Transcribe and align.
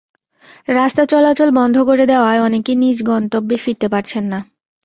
রাস্তা 0.71 1.03
চলাচল 1.05 1.49
বন্ধ 1.51 1.75
করে 1.83 2.03
দেওয়ায় 2.05 2.41
অনেকে 2.41 2.71
নিজ 2.75 2.97
গন্তব্যে 3.03 3.57
ফিরতে 3.57 3.87
পারছেন 3.89 4.23
না। 4.25 4.39